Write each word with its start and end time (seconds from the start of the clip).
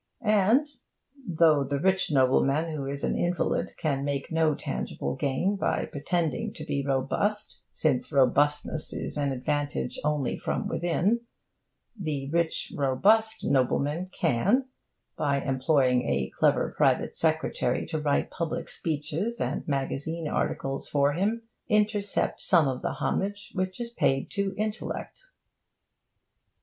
And 0.25 0.65
(though 1.27 1.63
the 1.63 1.79
rich 1.79 2.09
nobleman 2.11 2.73
who 2.75 2.87
is 2.87 3.03
an 3.03 3.15
invalid 3.15 3.69
can 3.77 4.03
make 4.03 4.31
no 4.31 4.55
tangible 4.55 5.15
gain 5.15 5.57
by 5.57 5.85
pretending 5.85 6.53
to 6.53 6.65
be 6.65 6.83
robust, 6.83 7.59
since 7.71 8.11
robustness 8.11 8.93
is 8.93 9.15
an 9.15 9.31
advantage 9.31 9.99
only 10.03 10.39
from 10.39 10.67
within) 10.67 11.19
the 11.95 12.31
rich, 12.31 12.73
robust 12.75 13.43
nobleman 13.43 14.07
can, 14.07 14.69
by 15.17 15.39
employing 15.39 16.09
a 16.09 16.31
clever 16.33 16.73
private 16.75 17.15
secretary 17.15 17.85
to 17.85 17.99
write 17.99 18.31
public 18.31 18.69
speeches 18.69 19.39
and 19.39 19.67
magazine 19.67 20.27
articles 20.27 20.89
for 20.89 21.13
him, 21.13 21.43
intercept 21.69 22.41
some 22.41 22.67
of 22.67 22.81
the 22.81 22.93
homage 22.93 23.51
which 23.53 23.79
is 23.79 23.91
paid 23.91 24.31
to 24.31 24.55
intellect. 24.57 25.25